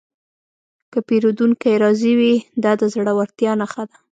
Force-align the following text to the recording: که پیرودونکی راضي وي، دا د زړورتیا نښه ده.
که 0.91 0.99
پیرودونکی 1.07 1.73
راضي 1.83 2.13
وي، 2.19 2.35
دا 2.63 2.71
د 2.79 2.81
زړورتیا 2.93 3.51
نښه 3.61 3.83
ده. 3.89 3.97